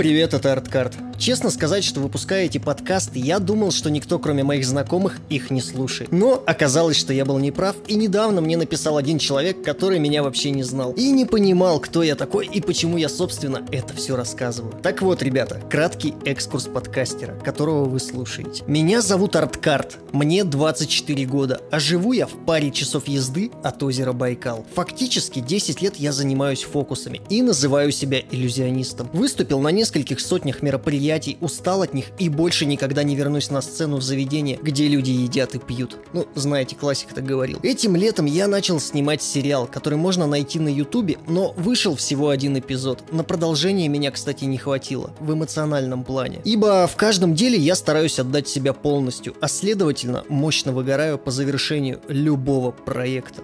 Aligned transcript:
привет, 0.00 0.32
это 0.32 0.52
Арткарт. 0.52 1.09
Честно 1.20 1.50
сказать, 1.50 1.84
что 1.84 2.00
выпуская 2.00 2.46
эти 2.46 2.56
подкасты, 2.56 3.18
я 3.18 3.40
думал, 3.40 3.72
что 3.72 3.90
никто, 3.90 4.18
кроме 4.18 4.42
моих 4.42 4.64
знакомых, 4.64 5.18
их 5.28 5.50
не 5.50 5.60
слушает. 5.60 6.10
Но 6.10 6.42
оказалось, 6.46 6.96
что 6.96 7.12
я 7.12 7.26
был 7.26 7.38
неправ, 7.38 7.76
и 7.88 7.94
недавно 7.94 8.40
мне 8.40 8.56
написал 8.56 8.96
один 8.96 9.18
человек, 9.18 9.62
который 9.62 9.98
меня 9.98 10.22
вообще 10.22 10.50
не 10.50 10.62
знал. 10.62 10.92
И 10.92 11.10
не 11.10 11.26
понимал, 11.26 11.78
кто 11.78 12.02
я 12.02 12.14
такой 12.14 12.46
и 12.46 12.62
почему 12.62 12.96
я, 12.96 13.10
собственно, 13.10 13.66
это 13.70 13.92
все 13.92 14.16
рассказываю. 14.16 14.72
Так 14.82 15.02
вот, 15.02 15.22
ребята, 15.22 15.60
краткий 15.68 16.14
экскурс 16.24 16.64
подкастера, 16.64 17.34
которого 17.44 17.84
вы 17.84 18.00
слушаете. 18.00 18.64
Меня 18.66 19.02
зовут 19.02 19.36
Арткарт, 19.36 19.98
мне 20.12 20.42
24 20.42 21.26
года, 21.26 21.60
а 21.70 21.80
живу 21.80 22.14
я 22.14 22.26
в 22.26 22.46
паре 22.46 22.70
часов 22.70 23.08
езды 23.08 23.50
от 23.62 23.82
озера 23.82 24.14
Байкал. 24.14 24.64
Фактически 24.74 25.40
10 25.40 25.82
лет 25.82 25.96
я 25.96 26.12
занимаюсь 26.12 26.62
фокусами 26.62 27.20
и 27.28 27.42
называю 27.42 27.92
себя 27.92 28.22
иллюзионистом. 28.30 29.10
Выступил 29.12 29.60
на 29.60 29.68
нескольких 29.68 30.18
сотнях 30.18 30.62
мероприятий 30.62 31.09
мероприятий, 31.10 31.38
устал 31.40 31.82
от 31.82 31.94
них 31.94 32.06
и 32.18 32.28
больше 32.28 32.66
никогда 32.66 33.02
не 33.02 33.16
вернусь 33.16 33.50
на 33.50 33.62
сцену 33.62 33.96
в 33.96 34.02
заведение, 34.02 34.58
где 34.62 34.88
люди 34.88 35.10
едят 35.10 35.54
и 35.54 35.58
пьют. 35.58 35.96
Ну, 36.12 36.26
знаете, 36.34 36.76
классик 36.76 37.12
так 37.12 37.24
говорил. 37.24 37.58
Этим 37.62 37.96
летом 37.96 38.26
я 38.26 38.46
начал 38.46 38.80
снимать 38.80 39.22
сериал, 39.22 39.66
который 39.66 39.98
можно 39.98 40.26
найти 40.26 40.58
на 40.58 40.68
ютубе, 40.68 41.18
но 41.26 41.52
вышел 41.56 41.96
всего 41.96 42.28
один 42.28 42.58
эпизод. 42.58 43.12
На 43.12 43.24
продолжение 43.24 43.88
меня, 43.88 44.10
кстати, 44.10 44.44
не 44.44 44.58
хватило, 44.58 45.12
в 45.20 45.32
эмоциональном 45.32 46.04
плане. 46.04 46.40
Ибо 46.44 46.86
в 46.86 46.96
каждом 46.96 47.34
деле 47.34 47.58
я 47.58 47.74
стараюсь 47.74 48.18
отдать 48.18 48.48
себя 48.48 48.72
полностью, 48.72 49.34
а 49.40 49.48
следовательно, 49.48 50.24
мощно 50.28 50.72
выгораю 50.72 51.18
по 51.18 51.30
завершению 51.30 52.00
любого 52.08 52.70
проекта. 52.70 53.42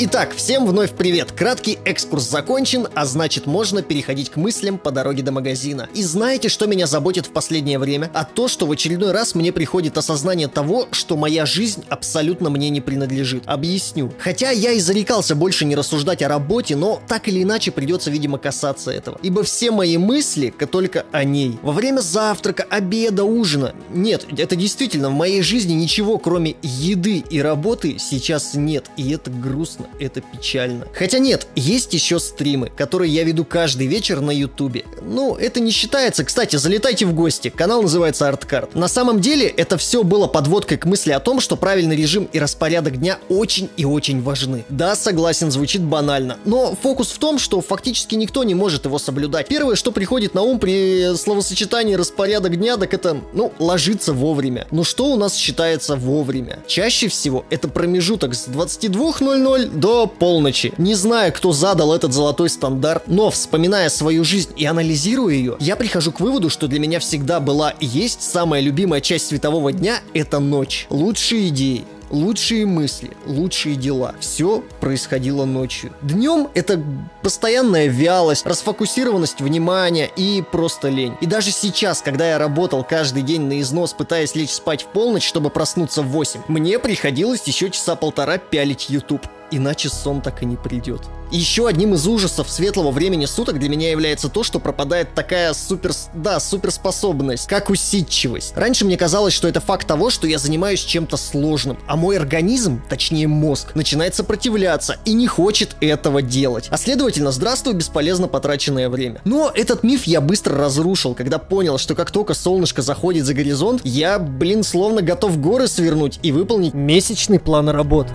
Итак, 0.00 0.32
всем 0.32 0.64
вновь 0.64 0.92
привет. 0.92 1.32
Краткий 1.32 1.76
экскурс 1.84 2.22
закончен, 2.22 2.86
а 2.94 3.04
значит 3.04 3.46
можно 3.46 3.82
переходить 3.82 4.30
к 4.30 4.36
мыслям 4.36 4.78
по 4.78 4.92
дороге 4.92 5.24
до 5.24 5.32
магазина. 5.32 5.88
И 5.92 6.04
знаете, 6.04 6.48
что 6.48 6.68
меня 6.68 6.86
заботит 6.86 7.26
в 7.26 7.30
последнее 7.30 7.80
время? 7.80 8.08
А 8.14 8.24
то, 8.24 8.46
что 8.46 8.66
в 8.66 8.70
очередной 8.70 9.10
раз 9.10 9.34
мне 9.34 9.50
приходит 9.50 9.98
осознание 9.98 10.46
того, 10.46 10.86
что 10.92 11.16
моя 11.16 11.46
жизнь 11.46 11.82
абсолютно 11.88 12.48
мне 12.48 12.70
не 12.70 12.80
принадлежит. 12.80 13.42
Объясню. 13.46 14.12
Хотя 14.20 14.52
я 14.52 14.70
и 14.70 14.78
зарекался 14.78 15.34
больше 15.34 15.64
не 15.64 15.74
рассуждать 15.74 16.22
о 16.22 16.28
работе, 16.28 16.76
но 16.76 17.02
так 17.08 17.26
или 17.26 17.42
иначе 17.42 17.72
придется, 17.72 18.12
видимо, 18.12 18.38
касаться 18.38 18.92
этого. 18.92 19.18
Ибо 19.24 19.42
все 19.42 19.72
мои 19.72 19.98
мысли 19.98 20.54
только 20.70 21.06
о 21.10 21.24
ней. 21.24 21.58
Во 21.62 21.72
время 21.72 22.02
завтрака, 22.02 22.64
обеда, 22.70 23.24
ужина. 23.24 23.74
Нет, 23.92 24.26
это 24.36 24.54
действительно 24.54 25.10
в 25.10 25.14
моей 25.14 25.42
жизни 25.42 25.72
ничего, 25.72 26.18
кроме 26.18 26.54
еды 26.62 27.24
и 27.28 27.42
работы, 27.42 27.96
сейчас 27.98 28.54
нет. 28.54 28.84
И 28.96 29.10
это 29.10 29.32
грустно 29.32 29.87
это 29.98 30.20
печально. 30.20 30.86
Хотя 30.92 31.18
нет, 31.18 31.46
есть 31.54 31.92
еще 31.94 32.18
стримы, 32.18 32.70
которые 32.74 33.12
я 33.12 33.24
веду 33.24 33.44
каждый 33.44 33.86
вечер 33.86 34.20
на 34.20 34.30
ютубе. 34.30 34.84
Ну, 35.02 35.36
это 35.36 35.60
не 35.60 35.70
считается. 35.70 36.24
Кстати, 36.24 36.56
залетайте 36.56 37.06
в 37.06 37.14
гости. 37.14 37.48
Канал 37.48 37.82
называется 37.82 38.28
Арткарт. 38.28 38.74
На 38.74 38.88
самом 38.88 39.20
деле, 39.20 39.46
это 39.46 39.76
все 39.76 40.02
было 40.02 40.26
подводкой 40.26 40.78
к 40.78 40.86
мысли 40.86 41.12
о 41.12 41.20
том, 41.20 41.40
что 41.40 41.56
правильный 41.56 41.96
режим 41.96 42.28
и 42.32 42.38
распорядок 42.38 42.98
дня 42.98 43.18
очень 43.28 43.68
и 43.76 43.84
очень 43.84 44.22
важны. 44.22 44.64
Да, 44.68 44.94
согласен, 44.96 45.50
звучит 45.50 45.82
банально. 45.82 46.38
Но 46.44 46.76
фокус 46.80 47.10
в 47.10 47.18
том, 47.18 47.38
что 47.38 47.60
фактически 47.60 48.14
никто 48.14 48.44
не 48.44 48.54
может 48.54 48.84
его 48.84 48.98
соблюдать. 48.98 49.48
Первое, 49.48 49.76
что 49.76 49.92
приходит 49.92 50.34
на 50.34 50.42
ум 50.42 50.58
при 50.58 51.16
словосочетании 51.16 51.94
распорядок 51.94 52.56
дня, 52.56 52.76
так 52.76 52.94
это, 52.94 53.20
ну, 53.32 53.52
ложиться 53.58 54.12
вовремя. 54.12 54.66
Но 54.70 54.84
что 54.84 55.06
у 55.06 55.16
нас 55.16 55.34
считается 55.34 55.96
вовремя? 55.96 56.60
Чаще 56.66 57.08
всего 57.08 57.44
это 57.50 57.68
промежуток 57.68 58.34
с 58.34 58.48
22.00 58.48 59.77
до 59.78 60.06
полночи. 60.06 60.72
Не 60.78 60.94
знаю, 60.94 61.32
кто 61.32 61.52
задал 61.52 61.94
этот 61.94 62.12
золотой 62.12 62.48
стандарт, 62.48 63.04
но 63.06 63.30
вспоминая 63.30 63.88
свою 63.88 64.24
жизнь 64.24 64.52
и 64.56 64.64
анализируя 64.64 65.34
ее, 65.34 65.56
я 65.60 65.76
прихожу 65.76 66.12
к 66.12 66.20
выводу, 66.20 66.50
что 66.50 66.68
для 66.68 66.80
меня 66.80 66.98
всегда 66.98 67.40
была 67.40 67.70
и 67.70 67.86
есть 67.86 68.22
самая 68.22 68.60
любимая 68.60 69.00
часть 69.00 69.28
светового 69.28 69.72
дня– 69.72 70.00
это 70.14 70.38
ночь. 70.40 70.86
Лучшие 70.90 71.48
идеи, 71.48 71.84
лучшие 72.10 72.66
мысли, 72.66 73.10
лучшие 73.26 73.76
дела. 73.76 74.14
Все 74.20 74.64
происходило 74.80 75.44
ночью. 75.44 75.92
Днем 76.02 76.48
это 76.54 76.82
постоянная 77.22 77.86
вялость, 77.86 78.46
расфокусированность 78.46 79.40
внимания 79.40 80.10
и 80.16 80.42
просто 80.50 80.88
лень. 80.88 81.14
И 81.20 81.26
даже 81.26 81.50
сейчас, 81.50 82.02
когда 82.02 82.28
я 82.30 82.38
работал 82.38 82.84
каждый 82.84 83.22
день 83.22 83.42
на 83.42 83.60
износ, 83.60 83.92
пытаясь 83.92 84.34
лечь 84.34 84.50
спать 84.50 84.82
в 84.82 84.86
полночь, 84.86 85.26
чтобы 85.26 85.50
проснуться 85.50 86.02
в 86.02 86.08
8, 86.08 86.42
мне 86.48 86.78
приходилось 86.78 87.42
еще 87.44 87.70
часа 87.70 87.96
полтора 87.96 88.38
пялить 88.38 88.90
YouTube 88.90 89.26
иначе 89.50 89.88
сон 89.88 90.20
так 90.20 90.42
и 90.42 90.46
не 90.46 90.56
придет. 90.56 91.02
еще 91.30 91.68
одним 91.68 91.94
из 91.94 92.06
ужасов 92.06 92.50
светлого 92.50 92.90
времени 92.90 93.26
суток 93.26 93.58
для 93.58 93.68
меня 93.68 93.90
является 93.90 94.28
то, 94.28 94.42
что 94.42 94.60
пропадает 94.60 95.14
такая 95.14 95.52
супер... 95.52 95.92
да, 96.14 96.40
суперспособность, 96.40 97.46
как 97.46 97.70
усидчивость. 97.70 98.56
Раньше 98.56 98.84
мне 98.84 98.96
казалось, 98.96 99.34
что 99.34 99.48
это 99.48 99.60
факт 99.60 99.86
того, 99.86 100.10
что 100.10 100.26
я 100.26 100.38
занимаюсь 100.38 100.80
чем-то 100.80 101.16
сложным, 101.16 101.78
а 101.86 101.96
мой 101.96 102.16
организм, 102.16 102.82
точнее 102.88 103.28
мозг, 103.28 103.74
начинает 103.74 104.14
сопротивляться 104.14 104.96
и 105.04 105.12
не 105.12 105.26
хочет 105.26 105.76
этого 105.80 106.22
делать. 106.22 106.68
А 106.70 106.78
следовательно, 106.78 107.30
здравствуй 107.30 107.74
бесполезно 107.74 108.28
потраченное 108.28 108.88
время. 108.88 109.20
Но 109.24 109.50
этот 109.54 109.82
миф 109.82 110.04
я 110.04 110.20
быстро 110.20 110.56
разрушил, 110.56 111.14
когда 111.14 111.38
понял, 111.38 111.78
что 111.78 111.94
как 111.94 112.10
только 112.10 112.34
солнышко 112.34 112.82
заходит 112.82 113.26
за 113.26 113.34
горизонт, 113.34 113.82
я, 113.84 114.18
блин, 114.18 114.62
словно 114.62 115.02
готов 115.02 115.40
горы 115.40 115.68
свернуть 115.68 116.18
и 116.22 116.32
выполнить 116.32 116.74
месячный 116.74 117.38
план 117.38 117.68
работы. 117.68 118.12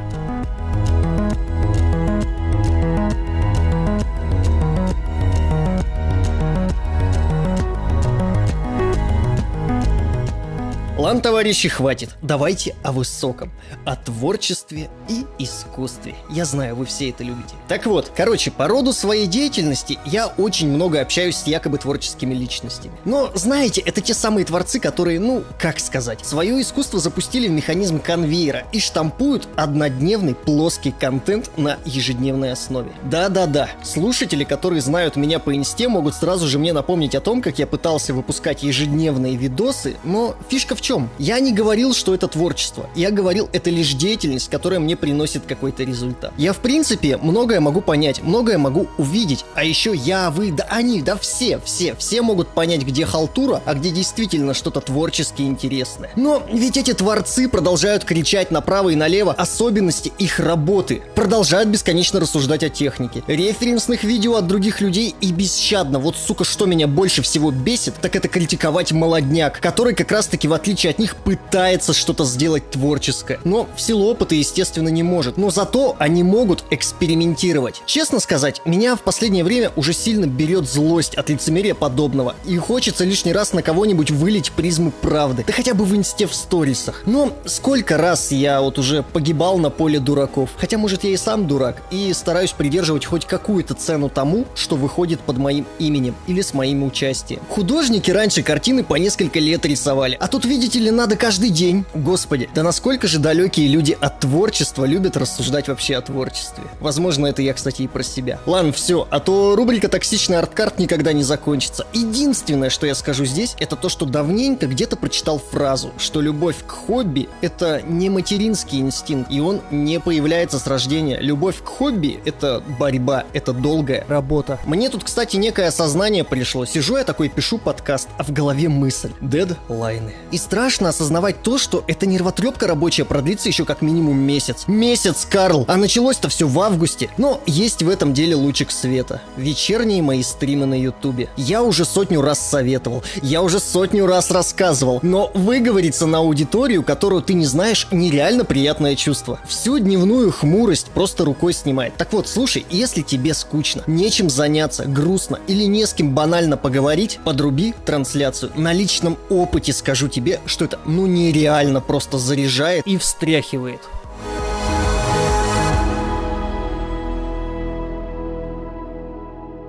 Ладно, 11.04 11.22
товарищи, 11.22 11.68
хватит. 11.68 12.16
Давайте 12.22 12.78
о 12.82 12.94
высоком. 12.94 13.52
О 13.84 13.98
творчестве 13.98 14.90
и 15.10 15.26
искусстве. 15.38 16.16
Я 16.30 16.46
знаю, 16.46 16.78
вы 16.78 16.86
все 16.86 17.10
это 17.10 17.26
любите. 17.26 17.56
Так 17.68 17.88
вот, 17.88 18.14
короче, 18.16 18.52
по 18.52 18.70
роду 18.70 18.94
своей 18.94 19.28
деятельности 19.28 20.00
я 20.06 20.28
очень 20.28 20.70
много 20.70 21.02
общаюсь 21.02 21.36
с 21.36 21.46
якобы 21.46 21.78
творческими 21.78 22.34
личностями. 22.34 22.94
Но, 23.04 23.30
знаете, 23.36 23.82
это 23.82 24.00
те 24.00 24.14
самые 24.14 24.46
творцы, 24.46 24.80
которые, 24.80 25.20
ну, 25.20 25.44
как 25.60 25.82
сказать, 25.82 26.26
свое 26.26 26.62
искусство 26.62 27.02
запустили 27.02 27.50
в 27.50 27.52
механизм 27.52 28.00
конвейера 28.00 28.64
и 28.72 28.80
штампуют 28.80 29.50
однодневный 29.58 30.36
плоский 30.36 30.94
контент 30.98 31.52
на 31.58 31.80
ежедневной 31.84 32.54
основе. 32.54 32.94
Да-да-да, 33.04 33.68
слушатели, 33.84 34.46
которые 34.46 34.80
знают 34.80 35.18
меня 35.18 35.40
по 35.40 35.54
инсте, 35.54 35.90
могут 35.90 36.16
сразу 36.16 36.48
же 36.48 36.60
мне 36.60 36.72
напомнить 36.72 37.14
о 37.14 37.20
том, 37.20 37.42
как 37.42 37.60
я 37.60 37.68
пытался 37.68 38.14
выпускать 38.14 38.64
ежедневные 38.64 39.36
видосы, 39.36 39.98
но 40.06 40.38
фишка 40.48 40.76
в 40.78 40.82
чем? 40.82 40.93
Чем? 40.94 41.10
Я 41.18 41.40
не 41.40 41.52
говорил, 41.52 41.94
что 41.94 42.14
это 42.14 42.28
творчество. 42.28 42.90
Я 42.96 43.10
говорил, 43.10 43.50
это 43.52 43.70
лишь 43.70 43.94
деятельность, 43.94 44.50
которая 44.50 44.80
мне 44.80 44.96
приносит 44.96 45.44
какой-то 45.48 45.84
результат. 45.84 46.34
Я, 46.38 46.54
в 46.54 46.58
принципе, 46.58 47.18
многое 47.18 47.60
могу 47.60 47.82
понять, 47.82 48.22
многое 48.22 48.58
могу 48.58 48.88
увидеть. 48.98 49.46
А 49.56 49.64
еще 49.64 49.96
я, 49.96 50.30
вы, 50.30 50.52
да 50.52 50.68
они, 50.70 51.02
да 51.02 51.16
все, 51.16 51.60
все, 51.64 51.96
все 51.96 52.22
могут 52.22 52.50
понять, 52.50 52.84
где 52.84 53.06
халтура, 53.06 53.62
а 53.66 53.74
где 53.74 53.90
действительно 53.90 54.54
что-то 54.54 54.82
творчески 54.82 55.42
интересное. 55.42 56.12
Но 56.16 56.44
ведь 56.52 56.78
эти 56.78 56.94
творцы 56.94 57.50
продолжают 57.50 58.04
кричать 58.04 58.52
направо 58.52 58.90
и 58.90 58.96
налево 58.96 59.34
особенности 59.34 60.12
их 60.20 60.40
работы. 60.40 61.02
Продолжают 61.16 61.70
бесконечно 61.70 62.20
рассуждать 62.20 62.64
о 62.64 62.70
технике. 62.70 63.24
Референсных 63.28 64.04
видео 64.04 64.36
от 64.36 64.48
других 64.48 64.82
людей 64.82 65.16
и 65.22 65.32
бесщадно. 65.32 66.00
Вот, 66.00 66.16
сука, 66.16 66.44
что 66.44 66.66
меня 66.66 66.88
больше 66.88 67.22
всего 67.22 67.52
бесит, 67.52 67.96
так 68.02 68.16
это 68.16 68.28
критиковать 68.28 68.92
молодняк, 68.92 69.60
который 69.60 69.96
как 69.96 70.12
раз 70.12 70.28
таки 70.28 70.48
в 70.48 70.54
отличие 70.54 70.83
отличие 70.84 70.92
от 70.92 71.00
них, 71.00 71.16
пытается 71.16 71.94
что-то 71.94 72.26
сделать 72.26 72.70
творческое. 72.70 73.40
Но 73.44 73.68
в 73.76 73.82
силу 73.82 74.06
опыта, 74.06 74.36
естественно, 74.36 74.90
не 74.90 75.04
может. 75.04 75.38
Но 75.38 75.50
зато 75.50 75.96
они 76.00 76.24
могут 76.24 76.64
экспериментировать. 76.72 77.82
Честно 77.86 78.20
сказать, 78.20 78.62
меня 78.66 78.96
в 78.96 79.02
последнее 79.02 79.44
время 79.44 79.72
уже 79.76 79.94
сильно 79.94 80.26
берет 80.26 80.70
злость 80.70 81.16
от 81.16 81.30
лицемерия 81.30 81.76
подобного. 81.76 82.36
И 82.46 82.58
хочется 82.58 83.06
лишний 83.06 83.34
раз 83.34 83.54
на 83.54 83.62
кого-нибудь 83.62 84.12
вылить 84.12 84.52
призму 84.52 84.92
правды. 84.92 85.44
Да 85.48 85.54
хотя 85.54 85.74
бы 85.74 85.86
в 85.86 85.96
инсте 85.96 86.28
в 86.28 86.34
сторисах. 86.34 87.04
Но 87.06 87.32
сколько 87.46 87.98
раз 87.98 88.32
я 88.32 88.62
вот 88.62 88.78
уже 88.78 89.04
погибал 89.04 89.58
на 89.58 89.70
поле 89.70 90.00
дураков. 90.00 90.50
Хотя, 90.58 90.78
может, 90.78 91.04
я 91.04 91.12
и 91.12 91.18
сам 91.18 91.48
дурак. 91.48 91.82
И 91.92 92.12
стараюсь 92.14 92.52
придерживать 92.52 93.06
хоть 93.06 93.26
какую-то 93.26 93.74
цену 93.74 94.10
тому, 94.10 94.46
что 94.56 94.76
выходит 94.76 95.20
под 95.22 95.38
моим 95.38 95.66
именем 95.80 96.16
или 96.28 96.42
с 96.42 96.54
моим 96.54 96.84
участием. 96.84 97.42
Художники 97.50 98.12
раньше 98.12 98.44
картины 98.44 98.84
по 98.84 98.96
несколько 98.96 99.40
лет 99.40 99.66
рисовали. 99.66 100.18
А 100.20 100.28
тут 100.28 100.46
видишь 100.46 100.73
видите 100.74 100.90
ли, 100.90 100.92
надо 100.92 101.16
каждый 101.16 101.50
день. 101.52 101.86
Господи, 101.94 102.50
да 102.56 102.64
насколько 102.64 103.08
же 103.08 103.20
далекие 103.20 103.68
люди 103.68 103.96
от 104.00 104.22
творчества 104.22 104.86
любят 104.86 105.18
рассуждать 105.18 105.68
вообще 105.68 105.96
о 105.96 106.02
творчестве. 106.02 106.64
Возможно, 106.80 107.28
это 107.28 107.44
я, 107.44 107.54
кстати, 107.54 107.84
и 107.84 107.88
про 107.88 108.02
себя. 108.02 108.40
Ладно, 108.48 108.72
все, 108.72 109.08
а 109.12 109.20
то 109.20 109.56
рубрика 109.56 109.88
«Токсичный 109.88 110.40
арткарт» 110.40 110.80
никогда 110.80 111.14
не 111.14 111.22
закончится. 111.22 111.86
Единственное, 111.94 112.72
что 112.72 112.88
я 112.88 112.96
скажу 112.96 113.26
здесь, 113.26 113.56
это 113.60 113.76
то, 113.76 113.88
что 113.88 114.06
давненько 114.06 114.66
где-то 114.66 114.96
прочитал 114.96 115.38
фразу, 115.38 115.92
что 116.00 116.22
любовь 116.22 116.58
к 116.66 116.72
хобби— 116.72 117.30
это 117.42 117.84
не 117.86 118.10
материнский 118.10 118.80
инстинкт, 118.80 119.32
и 119.32 119.40
он 119.42 119.62
не 119.70 120.00
появляется 120.00 120.58
с 120.58 120.66
рождения. 120.66 121.20
Любовь 121.20 121.62
к 121.62 121.68
хобби— 121.68 122.20
это 122.26 122.64
борьба, 122.80 123.26
это 123.34 123.54
долгая 123.54 124.06
работа. 124.08 124.60
Мне 124.66 124.90
тут, 124.90 125.04
кстати, 125.04 125.36
некое 125.36 125.68
осознание 125.68 126.24
пришло. 126.24 126.66
Сижу 126.66 126.98
я 126.98 127.04
такой, 127.04 127.30
пишу 127.30 127.60
подкаст, 127.60 128.10
а 128.18 128.24
в 128.24 128.32
голове 128.32 128.70
мысль. 128.70 129.12
Дедлайны. 129.22 130.14
И 130.32 130.38
страшно 130.38 130.63
осознавать 130.90 131.42
то, 131.44 131.58
что 131.58 131.84
эта 131.88 132.06
нервотрепка 132.06 132.68
рабочая 132.68 133.06
продлится 133.06 133.50
еще 133.50 133.66
как 133.66 133.82
минимум 133.82 134.18
месяц. 134.18 134.64
Месяц, 134.68 135.28
Карл! 135.30 135.66
А 135.68 135.78
началось-то 135.78 136.30
все 136.30 136.48
в 136.48 136.60
августе. 136.60 137.10
Но 137.18 137.42
есть 137.46 137.84
в 137.84 137.90
этом 137.90 138.14
деле 138.14 138.36
лучик 138.36 138.72
света. 138.72 139.22
Вечерние 139.38 140.02
мои 140.02 140.24
стримы 140.24 140.66
на 140.66 140.80
ютубе. 140.80 141.30
Я 141.38 141.64
уже 141.64 141.86
сотню 141.86 142.22
раз 142.22 142.40
советовал. 142.40 143.04
Я 143.22 143.42
уже 143.42 143.60
сотню 143.60 144.06
раз 144.06 144.32
рассказывал. 144.32 145.00
Но 145.02 145.32
выговориться 145.34 146.06
на 146.06 146.20
аудиторию, 146.20 146.84
которую 146.84 147.22
ты 147.22 147.34
не 147.34 147.46
знаешь, 147.46 147.88
нереально 147.92 148.46
приятное 148.46 148.96
чувство. 148.96 149.40
Всю 149.48 149.80
дневную 149.80 150.32
хмурость 150.32 150.88
просто 150.88 151.26
рукой 151.26 151.54
снимает. 151.54 151.96
Так 151.98 152.14
вот, 152.14 152.28
слушай, 152.28 152.66
если 152.70 153.02
тебе 153.02 153.34
скучно, 153.34 153.84
нечем 153.88 154.30
заняться, 154.30 154.86
грустно 154.86 155.40
или 155.48 155.64
не 155.66 155.86
с 155.86 155.94
кем 155.94 156.14
банально 156.14 156.58
поговорить, 156.58 157.20
подруби 157.24 157.74
трансляцию. 157.86 158.52
На 158.56 158.74
личном 158.74 159.18
опыте 159.30 159.74
скажу 159.74 160.08
тебе, 160.08 160.40
что 160.54 160.66
это 160.66 160.80
ну 160.86 161.08
нереально 161.08 161.82
просто 161.82 162.20
заряжает 162.20 162.86
и 162.86 162.98
встряхивает. 162.98 163.82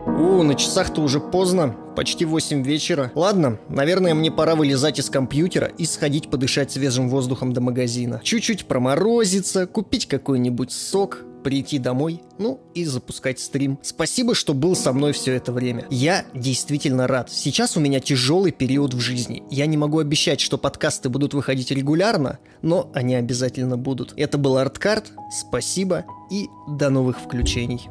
О, 0.06 0.42
на 0.42 0.54
часах-то 0.54 1.00
уже 1.00 1.20
поздно, 1.20 1.75
почти 1.96 2.26
8 2.26 2.62
вечера. 2.62 3.10
Ладно, 3.14 3.58
наверное, 3.70 4.12
мне 4.12 4.31
пора 4.31 4.56
вылезать 4.56 4.98
из 4.98 5.08
компьютера 5.08 5.69
и 5.78 5.86
сходить 5.86 6.28
подышать 6.28 6.70
свежим 6.70 7.08
воздухом 7.08 7.54
до 7.54 7.62
магазина. 7.62 8.20
Чуть-чуть 8.22 8.66
проморозиться, 8.66 9.66
купить 9.66 10.06
какой-нибудь 10.06 10.70
сок, 10.70 11.25
прийти 11.44 11.79
домой, 11.79 12.20
ну 12.38 12.61
и 12.75 12.85
запускать 12.85 13.38
стрим. 13.38 13.79
Спасибо, 13.82 14.35
что 14.35 14.55
был 14.55 14.75
со 14.75 14.93
мной 14.93 15.12
все 15.12 15.35
это 15.35 15.52
время. 15.52 15.87
Я 15.91 16.25
действительно 16.35 17.06
рад. 17.06 17.31
Сейчас 17.31 17.76
у 17.76 17.81
меня 17.81 18.00
тяжелый 18.00 18.50
период 18.50 18.94
в 18.94 19.00
жизни. 19.00 19.44
Я 19.50 19.67
не 19.67 19.76
могу 19.76 20.00
обещать, 20.00 20.41
что 20.41 20.58
подкасты 20.58 21.08
будут 21.08 21.35
выходить 21.35 21.70
регулярно, 21.70 22.41
но 22.62 22.91
они 22.94 23.14
обязательно 23.14 23.76
будут. 23.76 24.14
Это 24.17 24.38
был 24.38 24.56
Арткарт, 24.56 25.12
спасибо 25.31 26.05
и 26.31 26.49
до 26.67 26.91
новых 26.91 27.20
включений. 27.20 27.88